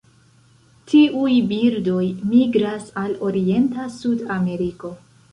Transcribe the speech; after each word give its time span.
Tiuj 0.91 1.33
birdoj 1.51 2.05
migras 2.31 2.87
al 3.01 3.13
orienta 3.27 3.85
Sudameriko. 3.97 4.91